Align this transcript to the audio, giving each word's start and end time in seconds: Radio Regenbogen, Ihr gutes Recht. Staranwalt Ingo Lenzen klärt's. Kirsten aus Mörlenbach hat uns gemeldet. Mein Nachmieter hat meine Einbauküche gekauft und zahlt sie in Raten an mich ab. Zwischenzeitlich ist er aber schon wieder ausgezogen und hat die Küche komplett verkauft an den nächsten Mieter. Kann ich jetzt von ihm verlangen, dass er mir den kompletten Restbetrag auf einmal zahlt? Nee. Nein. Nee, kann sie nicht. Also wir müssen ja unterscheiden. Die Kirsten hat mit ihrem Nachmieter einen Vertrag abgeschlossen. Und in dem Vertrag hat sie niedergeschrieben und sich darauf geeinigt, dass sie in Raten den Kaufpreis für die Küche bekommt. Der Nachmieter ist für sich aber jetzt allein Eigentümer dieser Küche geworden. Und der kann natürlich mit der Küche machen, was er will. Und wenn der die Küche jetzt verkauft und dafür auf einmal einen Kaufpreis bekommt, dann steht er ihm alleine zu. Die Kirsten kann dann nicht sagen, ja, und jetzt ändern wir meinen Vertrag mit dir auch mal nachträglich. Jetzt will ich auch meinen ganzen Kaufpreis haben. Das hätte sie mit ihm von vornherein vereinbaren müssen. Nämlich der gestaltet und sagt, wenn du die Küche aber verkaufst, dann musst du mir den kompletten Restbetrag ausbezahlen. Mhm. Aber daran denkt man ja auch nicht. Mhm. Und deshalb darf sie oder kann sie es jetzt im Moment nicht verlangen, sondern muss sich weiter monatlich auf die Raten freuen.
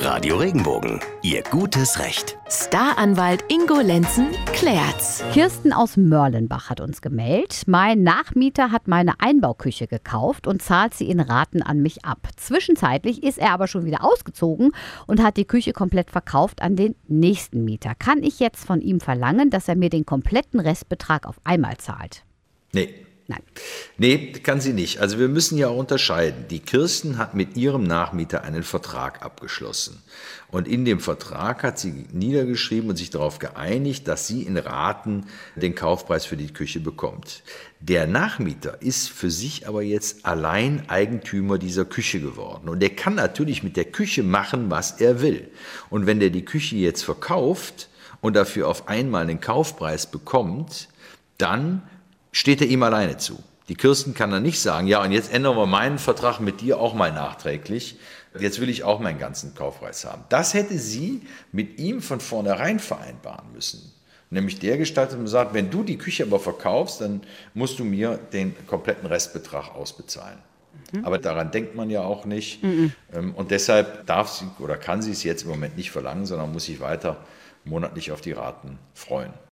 Radio 0.00 0.36
Regenbogen, 0.36 1.00
Ihr 1.22 1.42
gutes 1.42 1.98
Recht. 1.98 2.38
Staranwalt 2.48 3.44
Ingo 3.48 3.80
Lenzen 3.80 4.28
klärt's. 4.52 5.24
Kirsten 5.32 5.72
aus 5.72 5.96
Mörlenbach 5.96 6.70
hat 6.70 6.80
uns 6.80 7.02
gemeldet. 7.02 7.62
Mein 7.66 8.04
Nachmieter 8.04 8.70
hat 8.70 8.86
meine 8.86 9.18
Einbauküche 9.18 9.88
gekauft 9.88 10.46
und 10.46 10.62
zahlt 10.62 10.94
sie 10.94 11.10
in 11.10 11.18
Raten 11.18 11.62
an 11.62 11.82
mich 11.82 12.04
ab. 12.04 12.28
Zwischenzeitlich 12.36 13.24
ist 13.24 13.38
er 13.38 13.50
aber 13.50 13.66
schon 13.66 13.84
wieder 13.86 14.04
ausgezogen 14.04 14.70
und 15.08 15.20
hat 15.20 15.36
die 15.36 15.46
Küche 15.46 15.72
komplett 15.72 16.12
verkauft 16.12 16.62
an 16.62 16.76
den 16.76 16.94
nächsten 17.08 17.64
Mieter. 17.64 17.96
Kann 17.96 18.22
ich 18.22 18.38
jetzt 18.38 18.64
von 18.64 18.80
ihm 18.80 19.00
verlangen, 19.00 19.50
dass 19.50 19.66
er 19.66 19.74
mir 19.74 19.90
den 19.90 20.06
kompletten 20.06 20.60
Restbetrag 20.60 21.26
auf 21.26 21.40
einmal 21.42 21.76
zahlt? 21.78 22.22
Nee. 22.72 23.07
Nein. 23.30 23.42
Nee, 23.98 24.32
kann 24.42 24.58
sie 24.58 24.72
nicht. 24.72 25.00
Also 25.00 25.18
wir 25.18 25.28
müssen 25.28 25.58
ja 25.58 25.68
unterscheiden. 25.68 26.46
Die 26.48 26.60
Kirsten 26.60 27.18
hat 27.18 27.34
mit 27.34 27.58
ihrem 27.58 27.82
Nachmieter 27.82 28.42
einen 28.42 28.62
Vertrag 28.62 29.22
abgeschlossen. 29.22 30.02
Und 30.50 30.66
in 30.66 30.86
dem 30.86 30.98
Vertrag 30.98 31.62
hat 31.62 31.78
sie 31.78 32.06
niedergeschrieben 32.10 32.88
und 32.88 32.96
sich 32.96 33.10
darauf 33.10 33.38
geeinigt, 33.38 34.08
dass 34.08 34.26
sie 34.26 34.44
in 34.44 34.56
Raten 34.56 35.26
den 35.56 35.74
Kaufpreis 35.74 36.24
für 36.24 36.38
die 36.38 36.54
Küche 36.54 36.80
bekommt. 36.80 37.42
Der 37.80 38.06
Nachmieter 38.06 38.80
ist 38.80 39.10
für 39.10 39.30
sich 39.30 39.68
aber 39.68 39.82
jetzt 39.82 40.24
allein 40.24 40.88
Eigentümer 40.88 41.58
dieser 41.58 41.84
Küche 41.84 42.20
geworden. 42.20 42.70
Und 42.70 42.80
der 42.80 42.96
kann 42.96 43.14
natürlich 43.14 43.62
mit 43.62 43.76
der 43.76 43.84
Küche 43.84 44.22
machen, 44.22 44.70
was 44.70 45.02
er 45.02 45.20
will. 45.20 45.50
Und 45.90 46.06
wenn 46.06 46.18
der 46.18 46.30
die 46.30 46.46
Küche 46.46 46.76
jetzt 46.76 47.02
verkauft 47.02 47.90
und 48.22 48.36
dafür 48.36 48.68
auf 48.68 48.88
einmal 48.88 49.24
einen 49.24 49.42
Kaufpreis 49.42 50.10
bekommt, 50.10 50.88
dann 51.36 51.82
steht 52.32 52.60
er 52.60 52.66
ihm 52.68 52.82
alleine 52.82 53.16
zu. 53.16 53.42
Die 53.68 53.74
Kirsten 53.74 54.14
kann 54.14 54.30
dann 54.30 54.42
nicht 54.42 54.60
sagen, 54.60 54.86
ja, 54.86 55.02
und 55.02 55.12
jetzt 55.12 55.32
ändern 55.32 55.56
wir 55.56 55.66
meinen 55.66 55.98
Vertrag 55.98 56.40
mit 56.40 56.62
dir 56.62 56.78
auch 56.78 56.94
mal 56.94 57.12
nachträglich. 57.12 57.98
Jetzt 58.38 58.60
will 58.60 58.68
ich 58.68 58.82
auch 58.84 59.00
meinen 59.00 59.18
ganzen 59.18 59.54
Kaufpreis 59.54 60.04
haben. 60.04 60.22
Das 60.28 60.54
hätte 60.54 60.78
sie 60.78 61.22
mit 61.52 61.78
ihm 61.78 62.00
von 62.00 62.20
vornherein 62.20 62.78
vereinbaren 62.78 63.52
müssen. 63.52 63.92
Nämlich 64.30 64.58
der 64.58 64.76
gestaltet 64.76 65.18
und 65.18 65.26
sagt, 65.26 65.54
wenn 65.54 65.70
du 65.70 65.82
die 65.82 65.96
Küche 65.96 66.24
aber 66.24 66.38
verkaufst, 66.38 67.00
dann 67.00 67.22
musst 67.54 67.78
du 67.78 67.84
mir 67.84 68.18
den 68.32 68.54
kompletten 68.66 69.06
Restbetrag 69.06 69.74
ausbezahlen. 69.74 70.38
Mhm. 70.92 71.04
Aber 71.04 71.18
daran 71.18 71.50
denkt 71.50 71.74
man 71.74 71.90
ja 71.90 72.02
auch 72.02 72.26
nicht. 72.26 72.62
Mhm. 72.62 72.92
Und 73.34 73.50
deshalb 73.50 74.06
darf 74.06 74.28
sie 74.30 74.46
oder 74.58 74.76
kann 74.76 75.02
sie 75.02 75.12
es 75.12 75.24
jetzt 75.24 75.42
im 75.42 75.48
Moment 75.48 75.76
nicht 75.76 75.90
verlangen, 75.90 76.26
sondern 76.26 76.52
muss 76.52 76.66
sich 76.66 76.80
weiter 76.80 77.24
monatlich 77.64 78.12
auf 78.12 78.20
die 78.20 78.32
Raten 78.32 78.78
freuen. 78.94 79.32